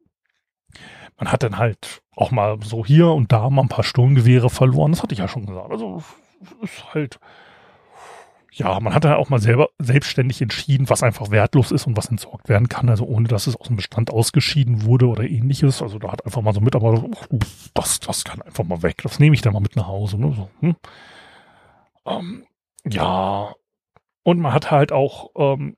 man 1.18 1.32
hat 1.32 1.44
dann 1.44 1.58
halt 1.58 2.01
auch 2.16 2.32
mal 2.32 2.58
so 2.63 2.86
hier 2.86 3.10
und 3.10 3.32
da 3.32 3.50
mal 3.50 3.63
ein 3.63 3.70
paar 3.70 3.84
Sturmgewehre 3.84 4.50
verloren. 4.50 4.92
Das 4.92 5.04
hatte 5.04 5.13
ich 5.13 5.20
ja 5.20 5.27
schon 5.27 5.46
gesagt. 5.46 5.72
Also 5.72 6.04
ist 6.62 6.94
halt, 6.94 7.20
ja, 8.51 8.80
man 8.80 8.94
hat 8.94 9.04
dann 9.04 9.13
auch 9.13 9.30
mal 9.30 9.39
selber 9.39 9.70
selbstständig 9.80 10.42
entschieden, 10.42 10.89
was 10.89 11.01
einfach 11.01 11.32
wertlos 11.32 11.72
ist 11.72 11.88
und 11.88 11.98
was 11.98 12.10
entsorgt 12.10 12.50
werden 12.50 12.70
kann, 12.70 12.89
also 12.89 13.06
ohne 13.06 13.27
dass 13.27 13.48
es 13.48 13.56
aus 13.56 13.68
dem 13.68 13.75
Bestand 13.75 14.12
ausgeschieden 14.12 14.84
wurde 14.84 15.08
oder 15.08 15.24
ähnliches. 15.24 15.82
Also 15.82 15.98
da 15.98 16.12
hat 16.12 16.25
einfach 16.25 16.42
mal 16.42 16.54
so 16.54 16.62
mit, 16.62 16.75
aber 16.75 17.10
das, 17.74 18.00
das 18.00 18.24
kann 18.24 18.42
einfach 18.44 18.63
mal 18.63 18.84
weg. 18.84 19.01
Das 19.01 19.20
nehme 19.20 19.36
ich 19.36 19.42
dann 19.42 19.54
mal 19.54 19.60
mit 19.60 19.75
nach 19.75 19.88
Hause. 19.88 20.20
Ne? 20.20 20.34
So, 20.36 20.50
hm. 20.60 20.75
ähm, 22.06 22.46
ja, 22.86 23.54
und 24.24 24.39
man 24.39 24.54
hat 24.54 24.72
halt 24.72 24.92
auch 24.92 25.30
ähm, 25.36 25.77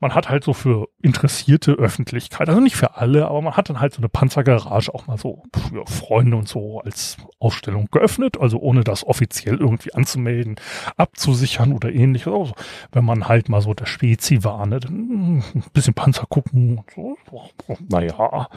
man 0.00 0.14
hat 0.14 0.28
halt 0.28 0.44
so 0.44 0.52
für 0.52 0.88
interessierte 1.02 1.72
Öffentlichkeit, 1.72 2.48
also 2.48 2.60
nicht 2.60 2.76
für 2.76 2.96
alle, 2.96 3.26
aber 3.26 3.42
man 3.42 3.56
hat 3.56 3.68
dann 3.68 3.80
halt 3.80 3.92
so 3.92 3.98
eine 3.98 4.08
Panzergarage 4.08 4.94
auch 4.94 5.06
mal 5.06 5.18
so 5.18 5.42
für 5.70 5.86
Freunde 5.86 6.36
und 6.36 6.48
so 6.48 6.80
als 6.80 7.16
Ausstellung 7.40 7.88
geöffnet, 7.90 8.38
also 8.40 8.58
ohne 8.58 8.84
das 8.84 9.04
offiziell 9.04 9.56
irgendwie 9.56 9.94
anzumelden, 9.94 10.56
abzusichern 10.96 11.72
oder 11.72 11.92
ähnliches. 11.92 12.32
Also 12.32 12.54
wenn 12.92 13.04
man 13.04 13.28
halt 13.28 13.48
mal 13.48 13.60
so 13.60 13.74
der 13.74 13.86
Spezi 13.86 14.44
war, 14.44 14.66
ne, 14.66 14.80
dann 14.80 15.38
ein 15.38 15.64
bisschen 15.72 15.94
Panzer 15.94 16.26
gucken 16.28 16.84
und 16.94 17.18
so. 17.26 17.76
Naja, 17.88 18.48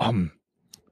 ähm, 0.00 0.32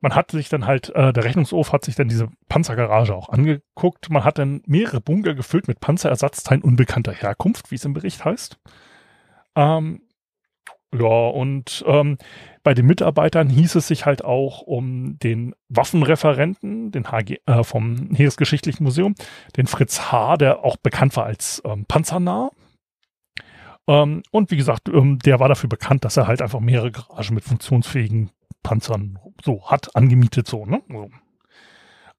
man 0.01 0.15
hat 0.15 0.31
sich 0.31 0.49
dann 0.49 0.67
halt, 0.67 0.91
äh, 0.95 1.13
der 1.13 1.25
Rechnungshof 1.25 1.73
hat 1.73 1.85
sich 1.85 1.97
dann 1.97 2.09
diese 2.09 2.29
Panzergarage 2.49 3.15
auch 3.15 3.29
angeguckt. 3.29 4.11
Man 4.11 4.25
hat 4.25 4.39
dann 4.39 4.63
mehrere 4.67 5.01
Bunker 5.01 5.35
gefüllt 5.35 5.67
mit 5.67 5.81
Panzerersatzteilen 5.81 6.63
unbekannter 6.63 7.13
Herkunft, 7.13 7.71
wie 7.71 7.75
es 7.75 7.85
im 7.85 7.95
Bericht 7.95 8.25
heißt. 8.25 8.59
Ähm, 9.59 10.00
ja, 10.95 11.29
und 11.29 11.85
ähm, 11.87 12.17
bei 12.62 12.73
den 12.75 12.87
Mitarbeitern 12.87 13.50
hieß 13.50 13.75
es 13.75 13.88
sich 13.88 14.07
halt 14.07 14.25
auch 14.25 14.62
um 14.62 15.19
den 15.19 15.55
Waffenreferenten, 15.69 16.93
den 16.93 17.11
HG, 17.11 17.38
äh, 17.45 17.65
vom 17.65 18.11
Heeresgeschichtlichen 18.15 18.85
Museum, 18.85 19.15
den 19.57 19.67
Fritz 19.67 20.12
H., 20.12 20.37
der 20.37 20.65
auch 20.65 20.77
bekannt 20.77 21.17
war 21.17 21.25
als 21.25 21.61
ähm, 21.65 21.85
Panzernah. 21.87 22.50
Ähm, 23.88 24.23
und 24.31 24.50
wie 24.50 24.57
gesagt, 24.57 24.88
ähm, 24.88 25.19
der 25.19 25.41
war 25.41 25.49
dafür 25.49 25.69
bekannt, 25.69 26.05
dass 26.05 26.17
er 26.17 26.29
halt 26.29 26.41
einfach 26.41 26.61
mehrere 26.61 26.93
Garagen 26.93 27.35
mit 27.35 27.45
funktionsfähigen 27.45 28.31
Panzern 28.62 29.19
so 29.45 29.69
hat, 29.71 29.95
angemietet 29.97 30.47
so, 30.47 30.65
ne? 30.67 30.83
So. 30.88 31.11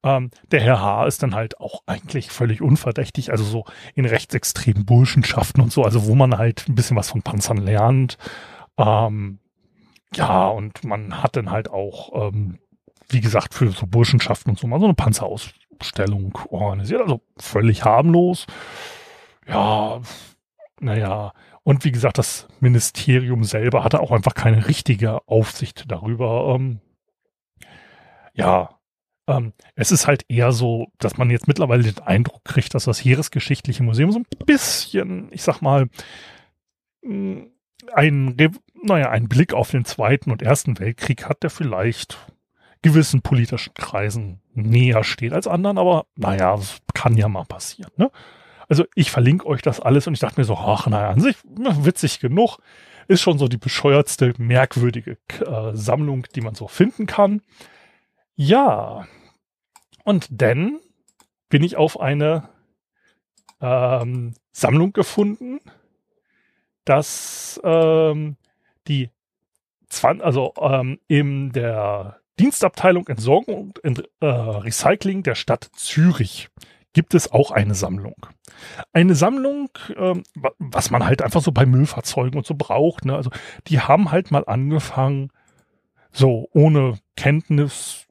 Ähm, 0.02 0.30
der 0.50 0.60
Herr 0.60 0.80
H. 0.80 1.06
ist 1.06 1.22
dann 1.22 1.34
halt 1.34 1.60
auch 1.60 1.82
eigentlich 1.86 2.30
völlig 2.30 2.62
unverdächtig, 2.62 3.30
also 3.30 3.44
so 3.44 3.64
in 3.94 4.06
rechtsextremen 4.06 4.86
Burschenschaften 4.86 5.62
und 5.62 5.72
so, 5.72 5.84
also 5.84 6.06
wo 6.06 6.14
man 6.14 6.38
halt 6.38 6.68
ein 6.68 6.74
bisschen 6.74 6.96
was 6.96 7.10
von 7.10 7.22
Panzern 7.22 7.58
lernt. 7.58 8.16
Ähm, 8.78 9.38
ja, 10.14 10.48
und 10.48 10.84
man 10.84 11.22
hat 11.22 11.36
dann 11.36 11.50
halt 11.50 11.70
auch, 11.70 12.28
ähm, 12.28 12.58
wie 13.08 13.20
gesagt, 13.20 13.54
für 13.54 13.70
so 13.70 13.86
Burschenschaften 13.86 14.50
und 14.50 14.58
so 14.58 14.66
mal 14.66 14.80
so 14.80 14.86
eine 14.86 14.94
Panzerausstellung 14.94 16.38
organisiert, 16.48 17.02
also 17.02 17.20
völlig 17.38 17.84
harmlos. 17.84 18.46
Ja, 19.46 20.00
naja, 20.80 21.32
und 21.62 21.84
wie 21.84 21.92
gesagt, 21.92 22.18
das 22.18 22.48
Ministerium 22.60 23.44
selber 23.44 23.84
hatte 23.84 24.00
auch 24.00 24.12
einfach 24.12 24.34
keine 24.34 24.66
richtige 24.66 25.28
Aufsicht 25.28 25.84
darüber. 25.90 26.54
Ähm, 26.54 26.80
ja, 28.32 28.79
ähm, 29.30 29.52
es 29.74 29.92
ist 29.92 30.06
halt 30.06 30.24
eher 30.28 30.52
so, 30.52 30.88
dass 30.98 31.16
man 31.16 31.30
jetzt 31.30 31.48
mittlerweile 31.48 31.82
den 31.82 31.98
Eindruck 32.00 32.44
kriegt, 32.44 32.74
dass 32.74 32.84
das 32.84 33.04
Heeresgeschichtliche 33.04 33.82
Museum 33.82 34.12
so 34.12 34.20
ein 34.20 34.26
bisschen, 34.46 35.28
ich 35.32 35.42
sag 35.42 35.60
mal, 35.60 35.88
mm, 37.02 37.42
ein, 37.94 38.36
naja, 38.82 39.10
ein 39.10 39.28
Blick 39.28 39.54
auf 39.54 39.70
den 39.70 39.84
Zweiten 39.84 40.30
und 40.30 40.42
Ersten 40.42 40.78
Weltkrieg 40.78 41.28
hat, 41.28 41.42
der 41.42 41.50
vielleicht 41.50 42.18
gewissen 42.82 43.22
politischen 43.22 43.74
Kreisen 43.74 44.40
näher 44.54 45.04
steht 45.04 45.32
als 45.32 45.46
anderen, 45.46 45.78
aber 45.78 46.06
naja, 46.16 46.56
das 46.56 46.78
kann 46.94 47.16
ja 47.16 47.28
mal 47.28 47.44
passieren. 47.44 47.92
Ne? 47.96 48.10
Also 48.68 48.84
ich 48.94 49.10
verlinke 49.10 49.46
euch 49.46 49.62
das 49.62 49.80
alles 49.80 50.06
und 50.06 50.14
ich 50.14 50.20
dachte 50.20 50.40
mir 50.40 50.44
so, 50.44 50.56
ach 50.56 50.86
naja, 50.86 51.10
an 51.10 51.20
sich 51.20 51.36
witzig 51.44 52.20
genug. 52.20 52.58
Ist 53.08 53.22
schon 53.22 53.38
so 53.38 53.48
die 53.48 53.56
bescheuertste, 53.56 54.34
merkwürdige 54.38 55.18
äh, 55.44 55.72
Sammlung, 55.74 56.26
die 56.36 56.40
man 56.40 56.54
so 56.54 56.68
finden 56.68 57.06
kann. 57.06 57.42
Ja, 58.36 59.06
und 60.04 60.28
dann 60.30 60.80
bin 61.48 61.62
ich 61.62 61.76
auf 61.76 62.00
eine 62.00 62.48
ähm, 63.60 64.34
Sammlung 64.52 64.92
gefunden, 64.92 65.60
dass 66.84 67.60
ähm, 67.64 68.36
die 68.88 69.10
20, 69.88 70.24
also 70.24 70.54
ähm, 70.60 70.98
in 71.08 71.52
der 71.52 72.20
Dienstabteilung 72.38 73.06
Entsorgung 73.08 73.74
und 73.82 74.08
äh, 74.20 74.26
Recycling 74.26 75.22
der 75.22 75.34
Stadt 75.34 75.70
Zürich 75.74 76.48
gibt 76.92 77.14
es 77.14 77.30
auch 77.30 77.50
eine 77.50 77.74
Sammlung. 77.74 78.26
Eine 78.92 79.14
Sammlung, 79.14 79.68
ähm, 79.96 80.22
was 80.58 80.90
man 80.90 81.04
halt 81.04 81.22
einfach 81.22 81.42
so 81.42 81.52
bei 81.52 81.66
Müllfahrzeugen 81.66 82.38
und 82.38 82.46
so 82.46 82.54
braucht. 82.54 83.04
Ne? 83.04 83.14
Also 83.14 83.30
die 83.66 83.80
haben 83.80 84.10
halt 84.10 84.30
mal 84.30 84.44
angefangen, 84.46 85.30
so 86.12 86.48
ohne 86.52 86.98
Kenntnis 87.16 88.06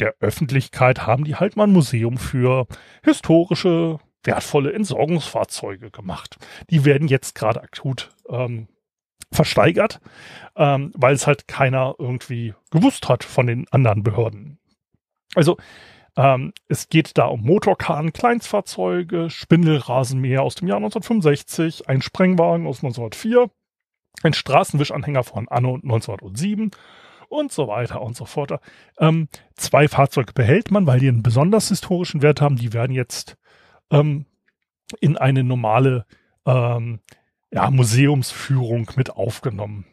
der 0.00 0.14
Öffentlichkeit 0.20 1.06
haben 1.06 1.24
die 1.24 1.36
halt 1.36 1.56
mal 1.56 1.64
ein 1.64 1.72
Museum 1.72 2.18
für 2.18 2.66
historische, 3.02 3.98
wertvolle 4.24 4.72
Entsorgungsfahrzeuge 4.72 5.90
gemacht. 5.90 6.36
Die 6.70 6.84
werden 6.84 7.08
jetzt 7.08 7.34
gerade 7.34 7.62
akut 7.62 8.10
ähm, 8.28 8.68
versteigert, 9.32 10.00
ähm, 10.56 10.92
weil 10.96 11.14
es 11.14 11.26
halt 11.26 11.48
keiner 11.48 11.94
irgendwie 11.98 12.54
gewusst 12.70 13.08
hat 13.08 13.24
von 13.24 13.46
den 13.46 13.66
anderen 13.70 14.02
Behörden. 14.02 14.58
Also 15.34 15.56
ähm, 16.16 16.52
es 16.68 16.88
geht 16.88 17.18
da 17.18 17.26
um 17.26 17.42
Motorkarren, 17.42 18.12
Kleinstfahrzeuge, 18.12 19.28
Spindelrasenmäher 19.30 20.42
aus 20.42 20.54
dem 20.54 20.68
Jahr 20.68 20.78
1965, 20.78 21.88
ein 21.88 22.02
Sprengwagen 22.02 22.66
aus 22.66 22.78
1904, 22.78 23.50
ein 24.22 24.32
Straßenwischanhänger 24.32 25.24
von 25.24 25.48
Anno 25.48 25.74
1907 25.74 26.70
und 27.28 27.52
so 27.52 27.68
weiter 27.68 28.02
und 28.02 28.16
so 28.16 28.24
fort. 28.24 28.60
Ähm, 28.98 29.28
zwei 29.54 29.88
Fahrzeuge 29.88 30.32
behält 30.32 30.70
man, 30.70 30.86
weil 30.86 31.00
die 31.00 31.08
einen 31.08 31.22
besonders 31.22 31.68
historischen 31.68 32.22
Wert 32.22 32.40
haben. 32.40 32.56
Die 32.56 32.72
werden 32.72 32.92
jetzt 32.92 33.36
ähm, 33.90 34.26
in 35.00 35.16
eine 35.16 35.44
normale 35.44 36.06
ähm, 36.46 37.00
ja, 37.52 37.70
Museumsführung 37.70 38.90
mit 38.96 39.10
aufgenommen. 39.10 39.86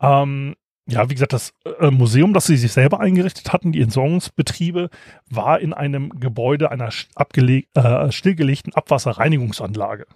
Ähm, 0.00 0.56
ja, 0.86 1.08
wie 1.08 1.14
gesagt, 1.14 1.32
das 1.32 1.54
äh, 1.78 1.90
Museum, 1.90 2.34
das 2.34 2.46
sie 2.46 2.56
sich 2.56 2.72
selber 2.72 3.00
eingerichtet 3.00 3.52
hatten, 3.52 3.72
die 3.72 3.82
Entsorgungsbetriebe, 3.82 4.90
war 5.30 5.60
in 5.60 5.72
einem 5.72 6.10
Gebäude 6.18 6.70
einer 6.70 6.88
äh, 6.88 8.12
stillgelegten 8.12 8.74
Abwasserreinigungsanlage. 8.74 10.06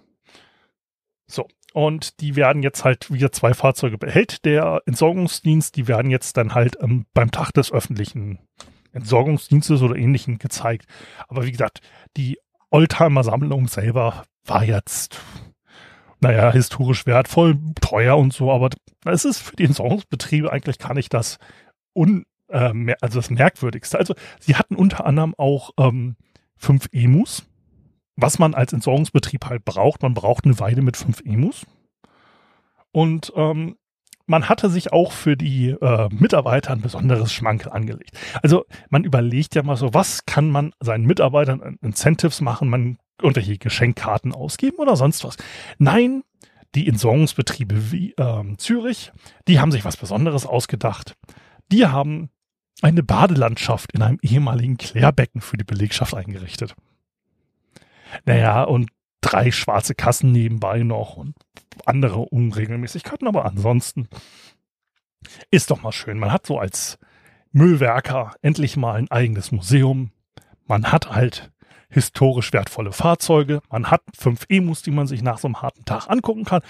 So, 1.27 1.47
und 1.77 2.21
die 2.21 2.35
werden 2.35 2.63
jetzt 2.63 2.83
halt 2.83 3.11
wieder 3.11 3.31
zwei 3.31 3.53
Fahrzeuge 3.53 3.99
behält. 3.99 4.45
Der 4.45 4.81
Entsorgungsdienst, 4.87 5.75
die 5.75 5.87
werden 5.87 6.09
jetzt 6.09 6.35
dann 6.35 6.55
halt 6.55 6.75
ähm, 6.81 7.05
beim 7.13 7.29
Tag 7.29 7.51
des 7.51 7.71
öffentlichen 7.71 8.39
Entsorgungsdienstes 8.93 9.83
oder 9.83 9.95
ähnlichen 9.95 10.39
gezeigt. 10.39 10.87
Aber 11.27 11.45
wie 11.45 11.51
gesagt, 11.51 11.81
die 12.17 12.39
Oldtimer-Sammlung 12.71 13.67
selber 13.67 14.23
war 14.43 14.63
jetzt, 14.63 15.21
naja, 16.19 16.51
historisch 16.51 17.05
wertvoll, 17.05 17.59
teuer 17.79 18.17
und 18.17 18.33
so, 18.33 18.51
aber 18.51 18.71
es 19.05 19.23
ist 19.23 19.37
für 19.37 19.55
die 19.55 19.65
Entsorgungsbetriebe 19.65 20.51
eigentlich 20.51 20.79
gar 20.79 20.95
nicht 20.95 21.13
das 21.13 21.37
un, 21.95 22.25
äh, 22.47 22.95
also 23.01 23.19
das 23.19 23.29
Merkwürdigste. 23.29 23.99
Also 23.99 24.15
sie 24.39 24.55
hatten 24.55 24.75
unter 24.75 25.05
anderem 25.05 25.35
auch 25.37 25.69
ähm, 25.77 26.15
fünf 26.55 26.89
Emus, 26.91 27.45
was 28.17 28.39
man 28.39 28.53
als 28.53 28.73
Entsorgungsbetrieb 28.73 29.45
halt 29.45 29.63
braucht. 29.63 30.01
Man 30.01 30.13
braucht 30.13 30.43
eine 30.43 30.59
Weide 30.59 30.81
mit 30.81 30.97
fünf 30.97 31.21
Emus. 31.21 31.65
Und 32.91 33.31
ähm, 33.35 33.77
man 34.25 34.49
hatte 34.49 34.69
sich 34.69 34.91
auch 34.91 35.13
für 35.13 35.37
die 35.37 35.69
äh, 35.69 36.09
Mitarbeiter 36.11 36.73
ein 36.73 36.81
besonderes 36.81 37.31
Schmankel 37.31 37.71
angelegt. 37.71 38.17
Also 38.43 38.65
man 38.89 39.03
überlegt 39.03 39.55
ja 39.55 39.63
mal 39.63 39.77
so, 39.77 39.93
was 39.93 40.25
kann 40.25 40.49
man 40.49 40.73
seinen 40.79 41.05
Mitarbeitern 41.05 41.77
Incentives 41.81 42.41
machen? 42.41 42.69
Man 42.69 42.97
irgendwelche 43.21 43.57
Geschenkkarten 43.57 44.33
ausgeben 44.33 44.77
oder 44.77 44.95
sonst 44.95 45.23
was. 45.23 45.37
Nein, 45.77 46.23
die 46.75 46.87
Entsorgungsbetriebe 46.87 47.91
wie 47.91 48.13
äh, 48.17 48.57
Zürich, 48.57 49.11
die 49.47 49.59
haben 49.59 49.71
sich 49.71 49.85
was 49.85 49.95
Besonderes 49.95 50.45
ausgedacht. 50.45 51.15
Die 51.71 51.85
haben 51.85 52.29
eine 52.81 53.03
Badelandschaft 53.03 53.93
in 53.93 54.01
einem 54.01 54.19
ehemaligen 54.21 54.77
Klärbecken 54.77 55.41
für 55.41 55.57
die 55.57 55.63
Belegschaft 55.63 56.13
eingerichtet. 56.13 56.75
Naja, 58.25 58.63
und 58.63 58.89
drei 59.21 59.51
schwarze 59.51 59.95
Kassen 59.95 60.31
nebenbei 60.31 60.83
noch 60.83 61.17
und 61.17 61.35
andere 61.85 62.19
Unregelmäßigkeiten, 62.19 63.27
aber 63.27 63.45
ansonsten 63.45 64.07
ist 65.51 65.71
doch 65.71 65.81
mal 65.81 65.91
schön. 65.91 66.19
Man 66.19 66.31
hat 66.31 66.45
so 66.45 66.59
als 66.59 66.97
Müllwerker 67.51 68.35
endlich 68.41 68.77
mal 68.77 68.93
ein 68.95 69.11
eigenes 69.11 69.51
Museum. 69.51 70.11
Man 70.65 70.91
hat 70.91 71.11
halt 71.11 71.51
historisch 71.89 72.53
wertvolle 72.53 72.91
Fahrzeuge. 72.91 73.61
Man 73.69 73.89
hat 73.89 74.01
fünf 74.17 74.45
Emus, 74.49 74.81
die 74.81 74.91
man 74.91 75.07
sich 75.07 75.21
nach 75.21 75.39
so 75.39 75.47
einem 75.47 75.61
harten 75.61 75.85
Tag 75.85 76.07
angucken 76.09 76.45
kann. 76.45 76.61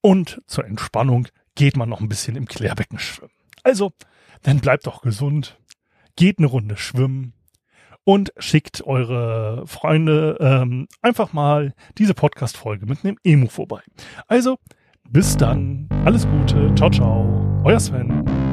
Und 0.00 0.40
zur 0.46 0.64
Entspannung 0.64 1.28
geht 1.54 1.76
man 1.76 1.88
noch 1.88 2.00
ein 2.00 2.08
bisschen 2.08 2.36
im 2.36 2.46
Klärbecken 2.46 2.98
schwimmen. 2.98 3.32
Also, 3.62 3.92
dann 4.42 4.60
bleibt 4.60 4.86
doch 4.86 5.02
gesund, 5.02 5.58
geht 6.16 6.38
eine 6.38 6.46
Runde 6.46 6.76
schwimmen 6.76 7.34
und 8.10 8.32
schickt 8.38 8.84
eure 8.84 9.62
Freunde 9.68 10.36
ähm, 10.40 10.88
einfach 11.00 11.32
mal 11.32 11.74
diese 11.96 12.12
Podcast-Folge 12.12 12.84
mit 12.84 13.04
einem 13.04 13.18
Emu 13.22 13.46
vorbei. 13.46 13.82
Also, 14.26 14.58
bis 15.08 15.36
dann, 15.36 15.88
alles 16.04 16.26
Gute, 16.26 16.74
ciao, 16.74 16.90
ciao, 16.90 17.62
euer 17.62 17.78
Sven. 17.78 18.49